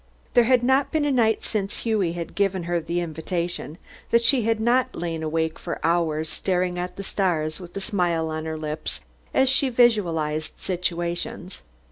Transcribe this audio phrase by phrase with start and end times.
[0.33, 3.77] There had not been a night since Hughie had given her the invitation
[4.09, 8.31] that she had not lain awake for hours staring at the stars with a smile
[8.31, 9.01] on her lips
[9.31, 11.61] as she visualized situations.